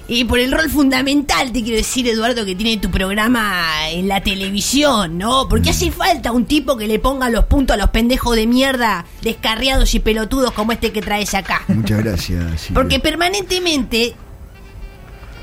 Y 0.08 0.26
por 0.26 0.38
el 0.38 0.52
rol 0.52 0.70
fundamental, 0.70 1.54
te 1.54 1.64
quiero 1.64 1.78
decir, 1.78 2.08
Eduardo, 2.08 2.46
que 2.46 2.56
tiene 2.56 2.78
tu 2.78 2.92
programa 2.92 3.90
en 3.90 4.10
la 4.10 4.22
televisión, 4.22 5.18
¿no? 5.18 5.48
Porque 5.48 5.70
hace 5.70 5.92
falta 5.92 6.34
un 6.34 6.46
tipo 6.46 6.76
que 6.76 6.88
le 6.88 7.00
ponga 7.00 7.30
los 7.30 7.46
puntos 7.46 7.76
a 7.76 7.78
los 7.78 7.90
pendejos 7.90 8.36
de 8.36 8.46
mierda, 8.46 9.06
descarriados 9.22 9.96
y 9.96 10.00
pelotudos 10.00 10.52
como 10.52 10.74
este 10.74 10.92
que 10.92 11.02
traes 11.02 11.34
acá. 11.34 11.62
Muchas 11.70 12.04
gracias. 12.04 12.44
Silvia. 12.62 12.82
Porque 12.82 13.00
permanentemente. 13.00 14.16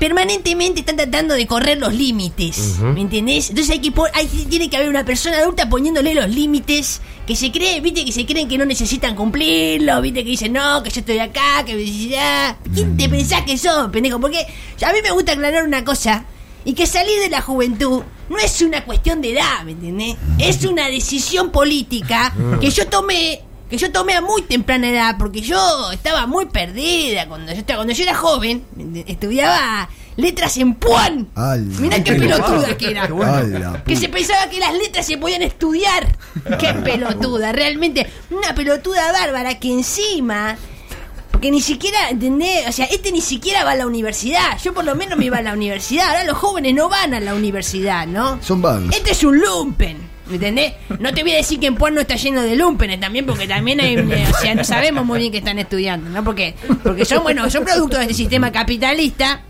Permanentemente 0.01 0.79
están 0.79 0.95
tratando 0.95 1.35
de 1.35 1.45
correr 1.45 1.77
los 1.77 1.93
límites. 1.93 2.77
Ujú. 2.79 2.85
¿Me 2.85 3.01
entendés? 3.01 3.51
Entonces 3.51 3.71
hay 3.71 3.79
que 3.79 3.93
hay, 4.15 4.25
tiene 4.49 4.67
que 4.67 4.75
haber 4.75 4.89
una 4.89 5.05
persona 5.05 5.37
adulta 5.37 5.69
poniéndole 5.69 6.15
los 6.15 6.27
límites. 6.27 7.01
Que 7.27 7.35
se 7.35 7.51
cree, 7.51 7.79
viste, 7.81 8.03
que 8.03 8.11
se 8.11 8.25
creen 8.25 8.47
que 8.47 8.57
no 8.57 8.65
necesitan 8.65 9.15
cumplirlos, 9.15 10.01
viste, 10.01 10.23
que 10.23 10.31
dicen, 10.31 10.53
no, 10.53 10.81
que 10.81 10.89
yo 10.89 11.01
estoy 11.01 11.19
acá, 11.19 11.63
que 11.63 12.07
ya. 12.09 12.57
¿Quién 12.73 12.97
te 12.97 13.09
pensás 13.09 13.43
que 13.43 13.59
sos, 13.59 13.91
pendejo? 13.91 14.19
Porque 14.19 14.39
a 14.39 14.91
mí 14.91 14.99
me 15.03 15.11
gusta 15.11 15.33
aclarar 15.33 15.63
una 15.65 15.85
cosa. 15.85 16.25
Y 16.65 16.73
que 16.73 16.87
salir 16.87 17.19
de 17.19 17.29
la 17.29 17.41
juventud 17.41 18.01
no 18.27 18.37
es 18.39 18.59
una 18.63 18.83
cuestión 18.85 19.21
de 19.21 19.33
edad, 19.33 19.63
¿me 19.65 19.73
entendés? 19.73 20.15
Es 20.39 20.65
una 20.65 20.87
decisión 20.87 21.51
política 21.51 22.33
que 22.59 22.71
yo 22.71 22.87
tomé 22.87 23.41
que 23.71 23.77
yo 23.77 23.89
tomé 23.89 24.15
a 24.15 24.21
muy 24.21 24.41
temprana 24.41 24.89
edad 24.89 25.15
porque 25.17 25.39
yo 25.39 25.91
estaba 25.93 26.27
muy 26.27 26.45
perdida 26.47 27.25
cuando 27.29 27.53
yo 27.53 27.59
estaba, 27.59 27.77
cuando 27.77 27.93
yo 27.93 28.03
era 28.03 28.13
joven 28.13 28.65
estudiaba 29.07 29.89
letras 30.17 30.57
en 30.57 30.75
Puan 30.75 31.29
mira 31.79 32.03
qué 32.03 32.15
pelotuda 32.15 32.75
que 32.75 32.91
era 32.91 33.09
que 33.85 33.95
se 33.95 34.09
pensaba 34.09 34.49
que 34.49 34.59
las 34.59 34.73
letras 34.73 35.05
se 35.05 35.17
podían 35.17 35.41
estudiar 35.41 36.17
qué 36.59 36.73
pelotuda 36.83 37.53
realmente 37.53 38.05
una 38.29 38.53
pelotuda 38.53 39.09
bárbara 39.13 39.57
que 39.57 39.71
encima 39.71 40.57
porque 41.31 41.49
ni 41.49 41.61
siquiera, 41.61 42.09
¿entendés? 42.09 42.67
O 42.67 42.71
sea, 42.71 42.85
este 42.85 43.11
ni 43.11 43.21
siquiera 43.21 43.63
va 43.63 43.71
a 43.71 43.75
la 43.75 43.87
universidad. 43.87 44.59
Yo 44.61 44.75
por 44.75 44.85
lo 44.85 44.93
menos 44.93 45.17
me 45.17 45.25
iba 45.25 45.37
a 45.37 45.41
la 45.41 45.53
universidad. 45.53 46.09
Ahora 46.09 46.23
los 46.23 46.37
jóvenes 46.37 46.75
no 46.75 46.87
van 46.87 47.15
a 47.15 47.19
la 47.19 47.33
universidad, 47.33 48.05
¿no? 48.05 48.37
Son 48.43 48.61
vagos. 48.61 48.93
Este 48.95 49.09
es 49.09 49.23
un 49.23 49.39
lumpen. 49.39 49.97
¿Me 50.31 50.37
entendés? 50.37 50.73
No 50.99 51.13
te 51.13 51.21
voy 51.23 51.33
a 51.33 51.35
decir 51.35 51.59
que 51.59 51.67
en 51.67 51.75
Puan 51.75 51.93
no 51.93 52.01
está 52.01 52.15
lleno 52.15 52.41
de 52.41 52.55
lumpenes 52.55 52.99
también, 52.99 53.25
porque 53.25 53.47
también 53.47 53.79
hay, 53.81 53.95
eh, 53.95 54.27
o 54.33 54.39
sea, 54.39 54.55
no 54.55 54.63
sabemos 54.63 55.05
muy 55.05 55.19
bien 55.19 55.31
que 55.31 55.39
están 55.39 55.59
estudiando, 55.59 56.09
¿no? 56.09 56.23
Porque, 56.23 56.55
porque 56.83 57.03
son, 57.05 57.21
bueno, 57.23 57.49
son 57.49 57.65
productos 57.65 57.99
de 57.99 58.05
este 58.05 58.13
sistema 58.15 58.51
capitalista. 58.51 59.41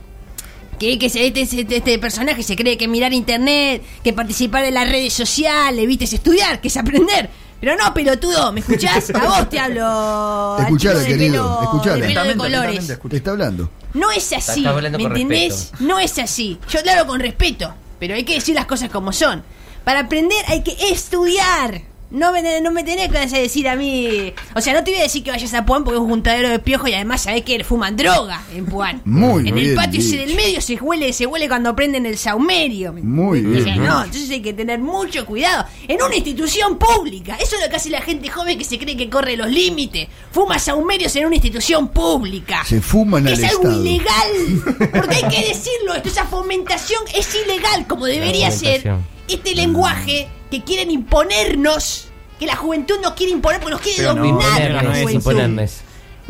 Que, 0.80 0.98
que 0.98 1.10
se- 1.10 1.28
este, 1.28 1.42
este, 1.44 1.78
este 1.78 2.00
personaje 2.00 2.42
se 2.42 2.56
cree 2.56 2.76
que 2.76 2.88
mirar 2.88 3.14
internet, 3.14 3.84
que 4.04 4.14
participar 4.14 4.64
en 4.66 4.74
las 4.74 4.90
redes 4.90 5.14
sociales, 5.14 5.86
viste, 5.86 6.06
es 6.06 6.14
estudiar, 6.14 6.60
que 6.60 6.70
es 6.70 6.78
aprender. 6.78 7.30
Pero 7.60 7.76
no, 7.78 7.94
pelotudo, 7.94 8.52
¿me 8.52 8.62
escuchás? 8.62 9.12
A 9.14 9.28
vos 9.28 9.48
te 9.48 9.60
hablo. 9.60 10.56
al 10.56 10.64
Escuchala, 10.64 11.00
chico 11.02 11.12
de 11.12 11.18
querido, 11.20 11.44
pelo- 11.44 11.64
escuchala. 11.64 11.96
de 11.98 12.02
pelo 12.08 12.24
de 12.24 12.30
Atentamente, 12.32 12.58
colores. 12.98 13.00
Te 13.12 13.18
está 13.18 13.30
hablando. 13.32 13.70
No 13.94 14.10
es 14.12 14.34
así, 14.34 14.62
¿me 14.62 15.04
entendés? 15.04 15.54
respeto. 15.70 15.84
No 15.84 16.00
es 16.00 16.18
así. 16.18 16.58
Yo 16.68 16.82
te 16.82 16.90
hablo 16.90 17.06
con 17.06 17.20
respeto, 17.20 17.72
pero 18.00 18.16
hay 18.16 18.24
que 18.24 18.34
decir 18.34 18.56
las 18.56 18.66
cosas 18.66 18.90
como 18.90 19.14
son. 19.14 19.44
Para 19.84 20.02
aprender 20.02 20.38
hay 20.48 20.62
que 20.64 20.76
estudiar. 20.92 21.82
No 22.12 22.34
me, 22.34 22.60
no 22.60 22.72
me 22.72 22.84
tenés 22.84 23.08
que 23.10 23.40
decir 23.40 23.70
a 23.70 23.78
mí. 23.78 24.34
O 24.54 24.60
sea, 24.60 24.74
no 24.74 24.84
te 24.84 24.92
voy 24.92 25.00
a 25.00 25.04
decir 25.04 25.24
que 25.24 25.32
vayas 25.32 25.54
a 25.54 25.66
Puan 25.66 25.86
porque 25.86 25.96
es 25.96 26.02
un 26.02 26.10
juntadero 26.10 26.50
de 26.50 26.60
piojos 26.60 26.90
y 26.90 26.94
además 26.94 27.22
sabés 27.22 27.44
que 27.44 27.64
fuman 27.64 27.96
droga 27.96 28.42
en 28.54 28.66
Puan. 28.66 29.02
Muy 29.06 29.48
En 29.48 29.56
bien 29.56 29.70
el 29.70 29.76
patio 29.76 30.02
ese 30.02 30.18
del 30.18 30.36
medio 30.36 30.60
se 30.60 30.76
huele, 30.76 31.14
se 31.14 31.26
huele 31.26 31.48
cuando 31.48 31.74
prenden 31.74 32.06
el 32.06 32.18
saumerio. 32.18 32.92
¿me 32.92 33.02
Muy 33.02 33.40
entendés? 33.40 33.64
bien, 33.64 33.80
O 33.80 33.84
sea, 33.86 33.90
¿no? 33.94 34.00
no, 34.00 34.04
entonces 34.04 34.30
hay 34.30 34.42
que 34.42 34.52
tener 34.52 34.80
mucho 34.80 35.26
cuidado. 35.26 35.66
En 35.88 36.04
una 36.04 36.14
institución 36.14 36.78
pública. 36.78 37.38
Eso 37.42 37.56
es 37.56 37.62
lo 37.64 37.70
que 37.70 37.78
hace 37.78 37.90
la 37.90 38.02
gente 38.02 38.28
joven 38.28 38.58
que 38.58 38.66
se 38.66 38.78
cree 38.78 38.98
que 38.98 39.10
corre 39.10 39.38
los 39.38 39.48
límites. 39.50 40.10
Fuma 40.34 40.60
saumerios 40.60 41.16
en 41.16 41.28
una 41.28 41.36
institución 41.36 41.88
pública. 41.94 42.66
Se 42.66 42.82
fuman 42.82 43.24
Que 43.24 43.32
al 43.32 43.40
es 43.42 43.50
algo 43.52 43.62
Estado. 43.70 43.86
ilegal. 43.86 44.90
Porque 44.92 45.16
hay 45.16 45.30
que 45.34 45.48
decirlo, 45.48 45.96
esto, 45.96 46.10
esa 46.10 46.26
fomentación 46.26 47.02
es 47.16 47.34
ilegal, 47.36 47.88
como 47.88 48.06
debería 48.06 48.52
ser. 48.52 48.98
Este 49.34 49.56
lenguaje 49.56 50.30
que 50.50 50.64
quieren 50.64 50.92
imponernos, 50.92 52.08
que 52.40 52.46
la 52.46 52.56
juventud 52.56 52.96
nos 53.02 53.14
quiere 53.14 53.32
imponer 53.34 53.60
porque 53.62 53.72
nos 53.74 53.82
quiere 53.82 53.98
Pero 54.00 54.14
no, 54.14 54.24
dominar 54.24 54.72
la 54.72 54.82
no 54.82 54.92
es 54.92 55.02
juventud. 55.02 55.12
imponernos. 55.32 55.72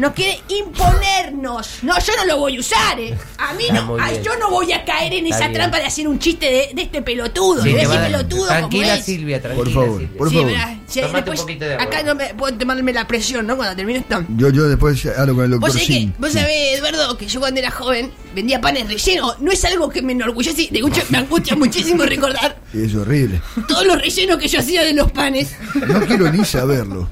Nos 0.02 0.14
quiere 0.14 0.42
imponernos. 0.50 1.84
No, 1.84 1.94
yo 2.00 2.14
no 2.18 2.26
lo 2.26 2.38
voy 2.38 2.58
a 2.58 2.60
usar, 2.60 3.00
eh. 3.00 3.16
A 3.38 3.54
mí 3.54 3.66
Está 3.68 3.82
no, 3.84 3.94
bien. 3.96 4.24
yo 4.24 4.36
no 4.38 4.50
voy 4.50 4.72
a 4.74 4.84
caer 4.84 5.14
en 5.14 5.26
Está 5.26 5.38
esa 5.38 5.48
bien. 5.50 5.60
trampa 5.62 5.78
de 5.78 5.84
hacer 5.86 6.08
un 6.08 6.18
chiste 6.18 6.46
de, 6.48 6.70
de 6.74 6.82
este 6.82 7.02
pelotudo, 7.04 7.62
Sí, 7.62 7.72
de 7.72 7.82
ese 7.84 7.98
pelotudo 8.00 8.48
tranquila 8.48 8.88
como 8.88 8.98
es. 9.00 9.06
Silvia, 9.06 9.42
tranquila. 9.42 9.64
Por 9.64 9.74
favor, 9.74 10.00
Silvia. 10.00 10.18
por 10.18 10.30
Sí, 10.30 10.36
favor. 10.36 10.52
sí, 10.88 11.02
Tomate 11.02 11.16
después- 11.18 11.40
un 11.40 11.46
poquito 11.46 11.66
de 11.66 11.74
agua. 11.76 11.86
acá 11.86 12.04
no 12.04 12.16
me 12.16 12.34
puedo 12.34 12.58
tomarme 12.58 12.94
la 12.94 13.08
presión, 13.08 13.46
¿no? 13.46 13.56
Cuando 13.58 13.76
termine 13.76 14.00
esto. 14.00 14.24
Yo, 14.38 14.50
yo 14.50 14.68
después 14.68 15.06
hablo 15.18 15.36
con 15.36 15.46
el 15.46 15.52
doctor 15.52 15.70
Vos 15.70 15.74
sabés, 15.74 15.88
que, 15.88 15.94
Sin. 15.94 16.14
vos 16.18 16.32
sabés, 16.34 16.80
Eduardo, 16.80 17.18
que 17.18 17.28
yo 17.28 17.40
cuando 17.40 17.60
era 17.60 17.70
joven 17.72 18.12
vendía 18.34 18.60
panes 18.60 18.88
rellenos. 18.88 19.40
No 19.40 19.52
es 19.52 19.64
algo 19.66 19.90
que 19.90 20.02
me 20.02 20.14
enorgullece, 20.14 20.68
de 20.72 20.80
hecho 20.80 21.04
me 21.10 21.20
angustia 21.20 21.56
muchísimo 21.58 22.04
recordar 22.06 22.58
Es 22.74 22.96
horrible. 22.96 23.40
todos 23.68 23.86
los 23.86 24.02
rellenos 24.02 24.38
que 24.40 24.48
yo 24.48 24.60
hacía 24.60 24.84
de 24.84 24.94
los 24.94 25.12
panes. 25.12 25.56
No 25.88 26.02
quiero 26.08 26.32
ni 26.32 26.44
saberlo. 26.44 27.08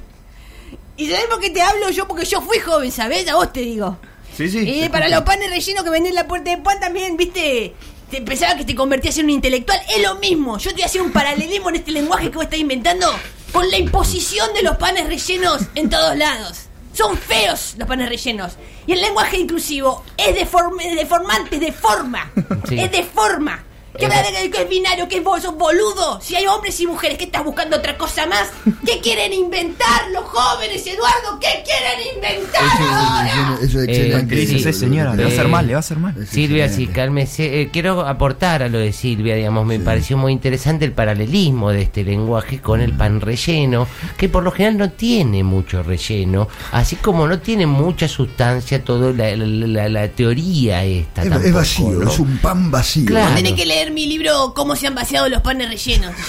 ¿Y 1.00 1.10
sabés 1.10 1.28
por 1.28 1.40
qué 1.40 1.50
te 1.50 1.62
hablo 1.62 1.90
yo? 1.92 2.10
Porque 2.10 2.26
yo 2.26 2.42
fui 2.42 2.60
joven, 2.60 2.92
¿sabés? 2.92 3.26
A 3.30 3.36
vos 3.36 3.54
te 3.54 3.62
digo. 3.62 3.98
Sí, 4.36 4.50
sí. 4.50 4.60
Y 4.70 4.90
para 4.90 5.08
los 5.08 5.22
panes 5.22 5.50
rellenos 5.50 5.86
que 5.86 5.90
vendían 5.90 6.12
en 6.12 6.16
la 6.16 6.28
puerta 6.28 6.52
de 6.52 6.58
pan 6.58 6.78
también, 6.82 7.16
viste, 7.16 7.74
te 8.12 8.22
pensaba 8.22 8.58
que 8.58 8.66
te 8.66 8.76
convertías 8.76 9.18
en 9.18 9.26
un 9.26 9.30
intelectual. 9.32 9.80
Es 9.96 10.04
lo 10.04 10.16
mismo. 10.16 10.58
Yo 10.58 10.72
te 10.72 10.76
voy 10.76 10.84
a 10.84 10.86
hacer 10.88 11.02
un 11.02 11.14
paralelismo 11.14 11.70
en 11.70 11.78
este 11.78 11.94
lenguaje 11.94 12.30
que 12.30 12.36
vos 12.36 12.44
estás 12.44 12.60
inventando 12.60 13.08
con 13.54 13.72
la 13.72 13.78
imposición 13.78 14.54
de 14.54 14.62
los 14.62 14.76
panes 14.76 15.08
rellenos 15.08 15.62
en 15.76 15.90
todos 15.90 16.18
lados. 16.18 16.64
Son 16.92 17.18
feos 17.18 17.76
los 17.78 17.88
panes 17.88 18.10
rellenos. 18.10 18.54
Y 18.86 18.92
el 18.92 19.00
lenguaje 19.00 19.38
inclusivo 19.38 20.04
es 20.18 20.36
deformante, 20.36 21.56
es 21.56 21.62
de 21.62 21.72
forma. 21.72 22.30
Sí. 22.68 22.78
Es 22.78 22.92
de 22.92 23.04
forma. 23.04 23.64
¿Qué 23.98 24.08
de 24.08 24.14
que- 24.44 24.52
que 24.52 24.62
es 24.64 24.70
binario? 24.70 25.08
¿Que 25.08 25.20
vos 25.20 25.42
sos 25.42 25.56
boludo? 25.58 26.20
Si 26.22 26.36
hay 26.36 26.46
hombres 26.48 26.80
y 26.80 26.88
mujeres, 26.88 27.18
¿qué 27.18 27.26
estás 27.26 27.44
buscando 27.44 27.78
otra 27.78 27.98
cosa 27.98 28.26
más? 28.26 28.48
¿Qué 28.86 29.00
quieren 29.02 29.34
inventar 29.34 30.10
los 30.14 30.24
jóvenes, 30.26 30.86
Eduardo? 30.86 31.40
¿Qué 31.40 31.64
quieren 31.66 32.16
inventar 32.16 32.62
ahora? 32.64 33.58
Eso, 33.62 33.82
eso 33.82 33.82
es 33.82 34.66
Eh, 34.68 34.74
señora. 34.74 35.16
Le 35.16 35.24
va 35.24 35.30
a 35.30 35.32
hacer 35.34 35.48
mal, 35.48 35.68
le 35.68 35.74
va 35.74 35.78
a 35.78 35.80
hacer 35.80 35.98
mal. 35.98 36.28
Silvia, 36.28 36.70
sí, 36.70 36.88
cálmese. 36.88 37.62
Eh, 37.62 37.70
quiero 37.72 38.02
aportar 38.08 38.64
a 38.64 38.70
lo 38.70 38.78
de 38.80 38.92
Silvia, 38.94 39.36
digamos, 39.36 39.66
me 39.66 39.80
pareció 39.80 40.18
muy 40.18 40.32
interesante 40.34 40.86
el 40.86 40.92
paralelismo 40.92 41.72
de 41.72 41.82
este 41.84 42.04
lenguaje 42.04 42.60
con 42.62 42.82
el 42.82 42.94
pan 42.94 43.22
relleno, 43.22 43.88
que 44.18 44.30
por 44.30 44.44
lo 44.44 44.52
general 44.52 44.78
no 44.78 44.90
tiene 44.92 45.44
mucho 45.44 45.84
relleno, 45.84 46.48
así 46.72 46.96
como 46.98 47.28
no 47.28 47.40
tiene 47.40 47.66
mucha 47.66 48.08
sustancia 48.08 48.84
toda 48.84 49.12
la, 49.14 49.36
la- 49.36 49.46
la- 49.68 49.90
la 49.90 50.08
teoría 50.10 50.84
esta. 50.84 51.24
Es, 51.24 51.54
vacío, 51.54 51.90
¿no? 51.92 52.10
es 52.12 52.20
un 52.20 52.38
pan 52.38 52.70
vacío. 52.72 53.06
Claro. 53.06 53.36
Tenés 53.36 53.54
que 53.54 53.66
leer 53.66 53.79
mi 53.92 54.06
libro 54.06 54.54
Cómo 54.56 54.76
se 54.76 54.88
han 54.88 54.96
vaciado 54.96 55.28
los 55.30 55.42
panes 55.42 55.70
rellenos. 55.70 56.14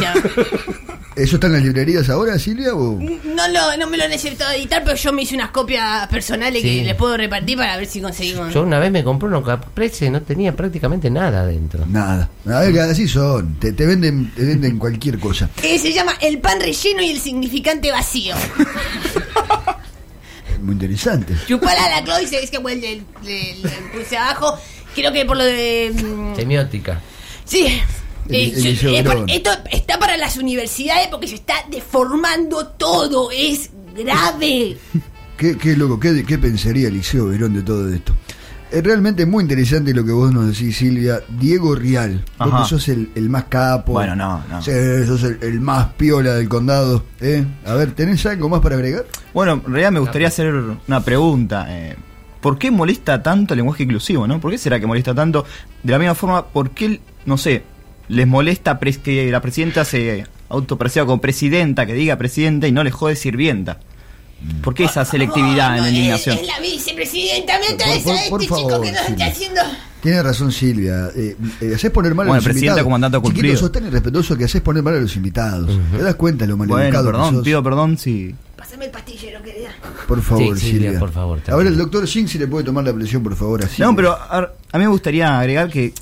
¿Eso 1.16 1.36
está 1.36 1.48
en 1.48 1.52
las 1.54 1.62
librerías 1.62 2.08
ahora, 2.08 2.38
Silvia? 2.38 2.72
O? 2.74 2.96
No, 2.98 3.48
lo, 3.48 3.76
no 3.76 3.86
me 3.88 3.98
lo 3.98 4.04
han 4.04 4.12
aceptado 4.12 4.52
editar, 4.52 4.82
pero 4.84 4.96
yo 4.96 5.12
me 5.12 5.22
hice 5.22 5.34
unas 5.34 5.50
copias 5.50 6.06
personales 6.06 6.62
Sí. 6.62 6.78
que 6.78 6.84
les 6.84 6.94
puedo 6.94 7.16
repartir 7.16 7.58
para 7.58 7.76
ver 7.76 7.86
si 7.86 8.00
conseguimos. 8.00 8.54
Yo 8.54 8.62
una 8.62 8.78
vez 8.78 8.90
me 8.92 9.02
compré 9.04 9.28
uno 9.28 9.42
caprese, 9.42 10.08
no 10.08 10.22
tenía 10.22 10.54
prácticamente 10.56 11.10
nada 11.10 11.44
dentro. 11.44 11.84
Nada. 11.86 12.30
A 12.46 12.60
ver, 12.60 12.78
así 12.80 13.06
son. 13.08 13.56
Te, 13.56 13.72
te 13.72 13.84
venden, 13.86 14.32
te 14.34 14.44
venden 14.44 14.78
cualquier 14.78 15.18
cosa. 15.18 15.50
Eh, 15.62 15.78
se 15.78 15.92
llama 15.92 16.12
El 16.22 16.38
pan 16.38 16.60
relleno 16.60 17.02
y 17.02 17.10
el 17.10 17.20
significante 17.20 17.90
vacío. 17.90 18.34
Muy 20.62 20.72
interesante. 20.74 21.34
Chupala 21.48 21.88
la 21.88 22.04
Chloe, 22.04 22.26
se 22.26 22.42
es 22.42 22.50
que 22.50 22.58
bueno, 22.58 22.82
le, 22.82 22.96
le- 23.24 23.54
le 23.62 23.70
puse 23.98 24.16
abajo. 24.16 24.58
Creo 24.94 25.12
que 25.12 25.24
por 25.24 25.36
lo 25.36 25.44
de. 25.44 25.92
mm, 25.94 26.36
Semiótica. 26.36 27.00
Sí. 27.50 27.66
El- 28.28 28.34
Eh, 28.36 28.44
el 28.54 28.62
yo- 28.62 28.70
Liceo 28.70 28.90
eh, 28.92 29.24
esto 29.28 29.50
está 29.72 29.98
para 29.98 30.16
las 30.16 30.36
universidades 30.36 31.08
porque 31.08 31.26
se 31.26 31.34
está 31.34 31.54
deformando 31.68 32.68
todo. 32.68 33.30
Es 33.32 33.70
grave. 33.96 34.76
¿Qué, 35.36 35.56
qué 35.58 35.76
loco? 35.76 35.98
¿Qué, 35.98 36.24
qué 36.24 36.38
pensaría 36.38 36.86
Eliseo 36.88 37.26
Verón 37.26 37.54
de 37.54 37.62
todo 37.62 37.92
esto? 37.92 38.14
Es 38.70 38.84
realmente 38.84 39.26
muy 39.26 39.42
interesante 39.42 39.92
lo 39.92 40.04
que 40.04 40.12
vos 40.12 40.32
nos 40.32 40.46
decís, 40.46 40.76
Silvia. 40.76 41.20
Diego 41.40 41.74
Rial, 41.74 42.24
vos 42.38 42.48
Ajá. 42.52 42.62
que 42.62 42.68
sos 42.68 42.88
el, 42.88 43.10
el 43.16 43.28
más 43.28 43.44
capo. 43.48 43.94
Bueno, 43.94 44.14
no, 44.14 44.44
no. 44.48 44.62
Sos 44.62 45.24
el, 45.24 45.38
el 45.42 45.60
más 45.60 45.88
piola 45.94 46.34
del 46.34 46.48
condado. 46.48 47.02
¿eh? 47.20 47.44
A 47.66 47.74
ver, 47.74 47.90
¿tenés 47.96 48.24
algo 48.26 48.48
más 48.48 48.60
para 48.60 48.76
agregar? 48.76 49.06
Bueno, 49.34 49.54
en 49.54 49.72
realidad 49.72 49.90
me 49.90 49.98
gustaría 49.98 50.28
hacer 50.28 50.54
una 50.86 51.00
pregunta. 51.04 51.66
eh, 51.68 51.96
¿Por 52.40 52.58
qué 52.58 52.70
molesta 52.70 53.20
tanto 53.22 53.54
el 53.54 53.58
lenguaje 53.58 53.82
inclusivo, 53.82 54.26
no? 54.28 54.40
¿Por 54.40 54.52
qué 54.52 54.58
será 54.58 54.78
que 54.78 54.86
molesta 54.86 55.14
tanto? 55.16 55.44
De 55.82 55.90
la 55.92 55.98
misma 55.98 56.14
forma, 56.14 56.46
¿por 56.46 56.70
qué, 56.70 57.00
no 57.26 57.36
sé, 57.38 57.62
les 58.08 58.26
molesta 58.26 58.78
pres- 58.80 58.98
que 59.00 59.30
la 59.30 59.40
presidenta 59.40 59.84
se 59.84 60.26
autoperciba 60.48 61.06
como 61.06 61.20
presidenta, 61.20 61.86
que 61.86 61.94
diga 61.94 62.16
presidenta 62.16 62.66
y 62.66 62.72
no 62.72 62.82
le 62.84 62.90
jode 62.90 63.16
sirvienta? 63.16 63.78
¿Por 64.62 64.72
qué 64.74 64.84
esa 64.84 65.04
selectividad 65.04 65.72
Oh, 65.72 65.76
en 65.76 65.82
la 65.82 65.88
es- 65.88 65.94
indignación? 65.94 66.38
Es, 66.38 66.46
la 66.46 66.60
vicepresidenta. 66.60 67.58
Me 67.58 67.66
Por- 67.66 67.76
traes 67.76 68.02
por- 68.02 68.12
a 68.14 68.16
este 68.16 68.30
por 68.30 68.40
chico 68.40 68.56
favor, 68.56 68.80
que 68.82 68.92
nos 68.92 69.00
Silvia. 69.02 69.26
está 69.26 69.26
haciendo. 69.26 69.60
Tiene 70.02 70.22
razón 70.22 70.50
Silvia. 70.50 71.10
Eh, 71.14 71.36
eh, 71.60 71.72
haces 71.74 71.90
poner 71.90 72.14
mal 72.14 72.24
a 72.26 72.28
Bueno, 72.30 72.36
los 72.36 72.44
presidenta 72.44 72.80
invitados. 72.80 73.22
cumplido. 73.22 73.56
sos 73.58 73.70
tan 73.70 73.86
irrespetuoso 73.86 74.36
que 74.38 74.44
haces 74.44 74.62
poner 74.62 74.82
mal 74.82 74.94
a 74.94 75.00
los 75.00 75.14
invitados. 75.14 75.78
¿Te 75.94 76.02
das 76.02 76.14
cuenta 76.14 76.46
lo 76.46 76.56
Bueno, 76.56 76.72
maleducado 76.74 77.04
que 77.04 77.12
perdón, 77.12 77.34
sos? 77.34 77.44
pido 77.44 77.62
perdón 77.62 77.98
si... 77.98 78.34
Pásame 78.56 78.86
el 78.86 78.90
pastillero, 78.90 79.42
querida. 79.42 79.68
Por 80.08 80.22
favor, 80.22 80.58
Sí, 80.58 80.68
Silvia. 80.70 80.80
Silvia, 80.90 81.00
por 81.00 81.12
favor, 81.12 81.40
Ahora 81.48 81.68
el 81.68 81.76
doctor 81.76 82.06
Shin 82.06 82.26
si 82.28 82.38
le 82.38 82.46
puede 82.46 82.64
tomar 82.64 82.82
la 82.84 82.94
presión, 82.94 83.22
por 83.22 83.36
favor. 83.36 83.62
Así 83.62 83.82
No, 83.82 83.94
pero 83.94 84.12
a, 84.12 84.38
a 84.72 84.78
mí 84.78 84.84
me 84.84 84.88
gustaría 84.88 85.38
agregar 85.38 85.68
que 85.70 85.92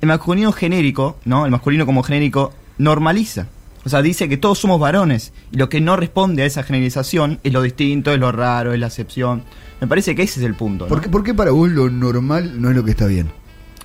el 0.00 0.08
masculino 0.08 0.52
genérico, 0.52 1.16
¿no? 1.24 1.44
El 1.44 1.50
masculino 1.50 1.86
como 1.86 2.02
genérico 2.02 2.52
normaliza. 2.78 3.46
O 3.84 3.88
sea, 3.88 4.02
dice 4.02 4.28
que 4.28 4.36
todos 4.36 4.58
somos 4.58 4.78
varones. 4.80 5.32
Y 5.50 5.56
lo 5.56 5.68
que 5.68 5.80
no 5.80 5.96
responde 5.96 6.42
a 6.42 6.46
esa 6.46 6.62
generalización 6.62 7.38
es 7.42 7.52
lo 7.52 7.62
distinto, 7.62 8.12
es 8.12 8.18
lo 8.18 8.32
raro, 8.32 8.72
es 8.74 8.80
la 8.80 8.88
excepción. 8.88 9.42
Me 9.80 9.86
parece 9.86 10.14
que 10.14 10.22
ese 10.22 10.40
es 10.40 10.46
el 10.46 10.54
punto. 10.54 10.84
¿no? 10.84 10.88
¿Por 10.88 11.00
qué, 11.00 11.08
por 11.08 11.22
qué 11.22 11.34
para 11.34 11.52
vos 11.52 11.70
lo 11.70 11.88
normal 11.88 12.60
no 12.60 12.70
es 12.70 12.76
lo 12.76 12.84
que 12.84 12.90
está 12.90 13.06
bien? 13.06 13.30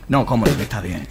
No, 0.09 0.25
¿cómo 0.25 0.45
lo 0.45 0.55
que 0.57 0.63
está 0.63 0.81
bien? 0.81 1.07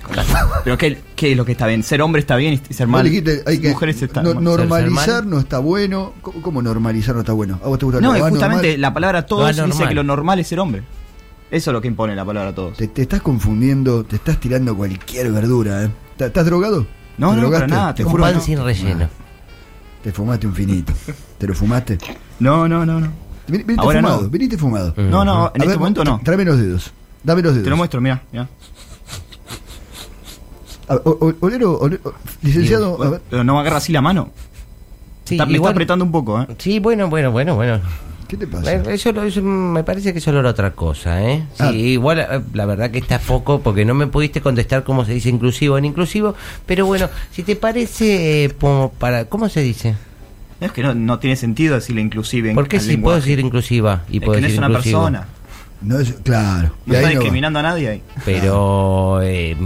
Pero 0.65 0.77
¿qué, 0.77 0.99
¿qué 1.17 1.33
es 1.33 1.37
lo 1.37 1.47
que 1.47 1.53
está 1.53 1.67
bien? 1.67 1.83
¿Ser 1.83 2.03
hombre 2.03 2.21
está 2.21 2.37
bien 2.37 2.61
y 2.69 2.75
ser 2.75 2.87
mal? 2.89 3.05
dijiste, 3.05 3.43
hay 3.47 3.59
que 3.59 3.71
mujeres 3.71 4.03
están 4.03 4.25
no- 4.25 4.35
mal. 4.35 4.45
normalizar 4.45 4.99
Ser- 4.99 5.15
ser 5.15 5.23
mal. 5.25 5.31
no 5.31 5.39
está 5.39 5.59
bueno. 5.61 6.13
¿Cómo, 6.21 6.61
normalizar 6.61 7.15
no 7.15 7.23
está 7.23 7.33
bueno? 7.33 7.59
¿A 7.65 7.69
vos 7.69 7.79
te 7.79 7.87
gusta 7.87 8.01
No, 8.01 8.15
es 8.15 8.23
justamente 8.23 8.77
la 8.77 8.93
palabra 8.93 9.25
todos 9.25 9.57
dice 9.65 9.89
que 9.89 9.95
lo 9.95 10.05
normal 10.05 10.41
es 10.41 10.49
ser 10.49 10.61
hombre. 10.61 10.83
Eso 11.53 11.71
es 11.71 11.73
lo 11.75 11.81
que 11.81 11.87
impone 11.89 12.17
la 12.17 12.25
palabra 12.25 12.53
todos. 12.55 12.77
Te, 12.79 12.89
te 12.89 13.03
estás 13.03 13.21
confundiendo, 13.23 14.03
te 14.05 14.17
estás 14.17 14.41
tirando 14.41 14.75
cualquier 14.77 15.31
verdura, 15.31 15.85
¿eh? 15.85 15.91
¿Estás- 16.13 16.29
¿Estás 16.29 16.47
drogado? 16.47 16.87
No, 17.19 17.35
¿Te 17.35 17.41
no, 17.43 17.51
para 17.51 17.67
nada, 17.67 17.95
te 17.95 18.05
Un 18.05 18.11
juro 18.11 18.23
pan 18.25 18.41
sin 18.41 18.59
relleno. 18.65 19.09
Te 20.03 20.11
fumaste 20.13 20.47
un 20.47 20.55
finito. 20.55 20.93
¿Te 21.39 21.47
lo 21.47 21.55
fumaste? 21.55 21.99
No, 22.41 22.67
no, 22.67 22.85
no, 22.87 22.99
no. 22.99 23.09
Viniste 23.47 23.75
Ahora 23.79 24.01
fumado, 24.01 24.23
no. 24.23 24.29
viniste 24.31 24.57
fumado. 24.57 24.95
No, 24.97 25.25
no, 25.27 25.45
A 25.47 25.53
en 25.55 25.61
este 25.63 25.69
ver, 25.69 25.79
momento 25.79 26.05
no. 26.05 26.21
Tráeme 26.25 26.45
los 26.47 26.59
dedos. 26.59 26.91
Dame 27.23 27.43
los 27.43 27.53
dedos. 27.53 27.65
Te 27.65 27.71
lo 27.71 27.77
muestro, 27.77 28.01
mira, 28.01 28.23
mira. 28.33 28.49
A- 30.89 30.95
o- 30.97 31.35
olero, 31.41 31.79
olero- 31.81 32.15
licenciado, 32.43 33.03
a 33.03 33.11
ver. 33.11 33.23
Pero 33.31 33.45
no 33.45 33.61
agarra 33.61 33.77
así 33.77 33.93
la 33.93 34.01
mano. 34.01 34.31
Sí, 35.25 35.35
Está- 35.35 35.45
me 35.47 35.53
está 35.53 35.57
igual- 35.57 35.73
apretando 35.73 36.05
un 36.05 36.13
poco, 36.13 36.41
¿eh? 36.41 36.47
Sí, 36.59 36.79
bueno, 36.81 37.09
bueno, 37.09 37.31
bueno, 37.31 37.55
bueno. 37.57 37.81
¿Qué 38.33 38.39
te 38.39 38.47
pasa? 38.47 38.73
Eso, 38.91 39.13
lo- 39.13 39.25
eso 39.25 39.43
me 39.43 39.85
parece 39.85 40.11
que 40.15 40.19
eso 40.19 40.31
era 40.31 40.49
otra 40.49 40.71
cosa, 40.71 41.23
¿eh? 41.23 41.43
Sí, 41.53 41.59
Ah. 41.63 41.71
igual 41.73 42.19
eh, 42.19 42.41
la 42.55 42.65
verdad 42.65 42.91
que 42.91 42.97
está 42.97 43.19
poco 43.19 43.61
porque 43.61 43.85
no 43.85 43.93
me 43.93 44.07
pudiste 44.07 44.41
contestar 44.41 44.85
cómo 44.85 45.05
se 45.05 45.13
dice 45.13 45.29
inclusivo 45.29 45.77
en 45.77 45.85
inclusivo, 45.85 46.35
pero 46.65 46.87
bueno, 46.87 47.11
si 47.31 47.43
te 47.43 47.57
parece, 47.57 48.45
eh, 48.47 48.51
como 48.59 48.91
para, 48.99 49.27
¿cómo 49.27 49.51
se 49.51 49.61
dice? 49.61 49.97
Es 50.63 50.73
que 50.73 50.83
no, 50.83 50.95
no 50.95 51.19
tiene 51.19 51.37
sentido 51.37 51.75
decirle 51.75 52.01
inclusive. 52.01 52.55
¿Por 52.55 52.69
qué 52.69 52.81
si 52.81 52.89
lenguaje. 52.93 53.03
puedo 53.03 53.17
decir 53.17 53.39
inclusiva 53.41 54.05
y 54.09 54.17
Es 54.17 54.23
puedo 54.23 54.37
que 54.37 54.41
no 54.41 54.47
es 54.47 54.53
decir 54.55 54.59
una 54.65 54.69
inclusivo? 54.69 55.01
persona. 55.03 55.29
No 55.83 55.99
es, 55.99 56.13
claro. 56.23 56.73
No 56.87 56.95
está 56.95 57.07
no 57.09 57.11
discriminando 57.15 57.59
a 57.59 57.63
nadie 57.63 57.89
ahí. 57.89 58.03
Pero 58.25 59.21
eh, 59.23 59.57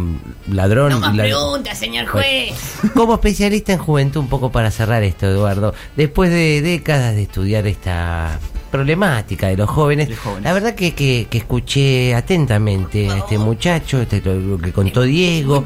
ladrón, 0.51 0.91
No 0.91 1.01
más 1.01 1.15
lad- 1.15 1.25
preguntas, 1.25 1.79
señor 1.79 2.07
juez. 2.07 2.55
Como 2.95 3.15
especialista 3.15 3.73
en 3.73 3.79
juventud, 3.79 4.21
un 4.21 4.29
poco 4.29 4.51
para 4.51 4.71
cerrar 4.71 5.03
esto, 5.03 5.27
Eduardo, 5.27 5.75
después 5.97 6.31
de 6.31 6.63
décadas 6.63 7.15
de 7.15 7.23
estudiar 7.23 7.67
esta 7.67 8.39
problemática 8.71 9.49
de 9.49 9.57
los 9.57 9.71
jóvenes, 9.71 10.09
De 10.09 10.17
jóvenes. 10.17 10.45
la 10.45 10.53
verdad 10.53 10.75
que, 10.75 10.95
que, 10.95 11.29
que 11.31 11.39
escuché 11.39 12.15
atentamente 12.15 13.09
a 13.11 13.19
este 13.19 13.39
muchacho, 13.39 14.01
este, 14.03 14.21
lo, 14.23 14.35
lo 14.35 14.59
que 14.59 14.73
contó 14.73 15.03
Diego. 15.03 15.65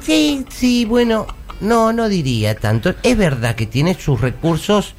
Sí, 0.00 0.44
sí, 0.50 0.84
bueno, 0.84 1.26
no, 1.60 1.92
no 1.92 2.08
diría 2.08 2.54
tanto. 2.54 2.94
Es 3.02 3.16
verdad 3.16 3.54
que 3.54 3.66
tiene 3.66 3.94
sus 3.94 4.20
recursos 4.20 4.94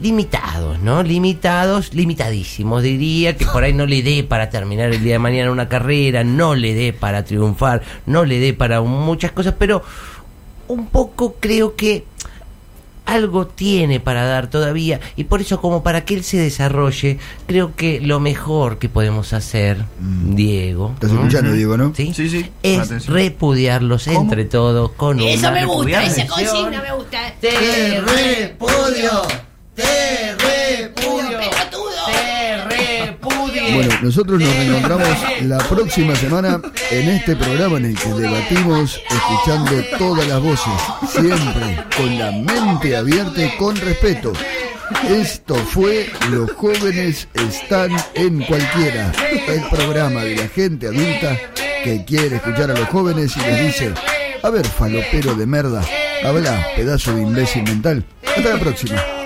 limitados, 0.00 0.78
¿no? 0.80 1.02
Limitados, 1.02 1.94
limitadísimos. 1.94 2.82
Diría 2.82 3.36
que 3.36 3.46
por 3.46 3.64
ahí 3.64 3.72
no 3.72 3.86
le 3.86 4.02
dé 4.02 4.24
para 4.24 4.50
terminar 4.50 4.90
el 4.92 5.02
día 5.02 5.14
de 5.14 5.18
mañana 5.18 5.50
una 5.50 5.68
carrera, 5.68 6.24
no 6.24 6.54
le 6.54 6.74
dé 6.74 6.92
para 6.92 7.24
triunfar, 7.24 7.82
no 8.06 8.24
le 8.24 8.38
dé 8.38 8.54
para 8.54 8.80
muchas 8.80 9.32
cosas, 9.32 9.54
pero 9.58 9.82
un 10.68 10.86
poco 10.86 11.36
creo 11.40 11.74
que 11.76 12.04
algo 13.06 13.46
tiene 13.46 14.00
para 14.00 14.24
dar 14.26 14.50
todavía 14.50 15.00
y 15.16 15.24
por 15.24 15.40
eso 15.40 15.62
como 15.62 15.82
para 15.82 16.04
que 16.04 16.12
él 16.12 16.24
se 16.24 16.36
desarrolle, 16.36 17.16
creo 17.46 17.74
que 17.74 18.02
lo 18.02 18.20
mejor 18.20 18.78
que 18.78 18.90
podemos 18.90 19.32
hacer, 19.32 19.78
Diego, 19.98 20.90
Mm. 20.90 20.92
¿Estás 20.92 21.12
¿no? 21.12 21.20
escuchando, 21.20 21.52
Diego, 21.52 21.76
no? 21.78 21.94
¿Sí? 21.96 22.12
Sí, 22.14 22.28
sí, 22.28 22.50
es 22.62 22.78
atención. 22.80 23.14
repudiarlos 23.14 24.04
¿Cómo? 24.04 24.20
entre 24.20 24.44
todos 24.44 24.90
con 24.92 25.20
Eso 25.20 25.38
una 25.38 25.50
me 25.52 25.64
gusta, 25.64 26.04
esa 26.04 26.26
consigna 26.26 26.82
me 26.82 26.92
gusta. 26.92 27.32
Te 27.40 27.50
repudio, 28.02 29.22
te 29.78 30.34
repudio, 30.34 31.38
te 32.06 32.64
repudio. 32.64 33.74
Bueno, 33.74 33.94
nosotros 34.02 34.40
nos 34.40 34.56
reencontramos 34.56 35.08
la 35.42 35.58
próxima 35.58 36.16
semana 36.16 36.60
en 36.90 37.08
este 37.08 37.36
programa 37.36 37.78
en 37.78 37.84
el 37.86 37.98
que 37.98 38.08
debatimos 38.08 39.00
escuchando 39.08 39.70
todas 39.98 40.26
las 40.26 40.40
voces, 40.40 40.72
siempre 41.08 41.84
con 41.96 42.18
la 42.18 42.32
mente 42.32 42.96
abierta 42.96 43.44
y 43.44 43.56
con 43.56 43.76
respeto. 43.76 44.32
Esto 45.08 45.54
fue 45.54 46.10
Los 46.30 46.50
jóvenes 46.52 47.28
están 47.34 47.90
en 48.14 48.42
cualquiera, 48.44 49.12
el 49.46 49.62
programa 49.70 50.24
de 50.24 50.36
la 50.36 50.48
gente 50.48 50.88
adulta 50.88 51.38
que 51.84 52.04
quiere 52.04 52.36
escuchar 52.36 52.70
a 52.70 52.74
los 52.74 52.88
jóvenes 52.88 53.36
y 53.36 53.40
les 53.40 53.66
dice, 53.66 53.92
a 54.42 54.50
ver, 54.50 54.66
falopero 54.66 55.34
de 55.34 55.46
merda, 55.46 55.84
habla, 56.24 56.66
pedazo 56.74 57.14
de 57.14 57.22
imbécil 57.22 57.62
mental. 57.64 58.04
Hasta 58.26 58.54
la 58.54 58.58
próxima. 58.58 59.17